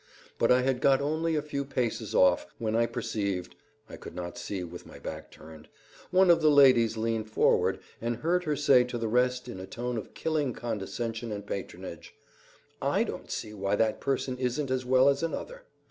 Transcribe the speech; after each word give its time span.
But 0.39 0.51
I 0.51 0.63
had 0.63 0.81
got 0.81 0.99
only 0.99 1.35
a 1.35 1.43
few 1.43 1.63
paces 1.63 2.15
off 2.15 2.47
when 2.57 2.75
I 2.75 2.87
perceived 2.87 3.53
(I 3.87 3.97
could 3.97 4.15
not 4.15 4.35
see 4.35 4.63
with 4.63 4.83
my 4.83 4.97
back 4.97 5.29
turned) 5.29 5.67
one 6.09 6.31
of 6.31 6.41
the 6.41 6.49
ladies 6.49 6.97
lean 6.97 7.23
forward, 7.23 7.77
and 8.01 8.15
heard 8.15 8.45
her 8.45 8.55
say 8.55 8.83
to 8.85 8.97
the 8.97 9.07
rest 9.07 9.47
in 9.47 9.59
a 9.59 9.67
tone 9.67 9.97
of 9.99 10.15
killing 10.15 10.53
condescension 10.53 11.31
and 11.31 11.45
patronage: 11.45 12.15
"I 12.81 13.03
don't 13.03 13.29
see 13.29 13.53
why 13.53 13.75
that 13.75 14.01
person 14.01 14.39
isn't 14.39 14.71
as 14.71 14.85
well 14.85 15.07
as 15.07 15.21
another." 15.21 15.65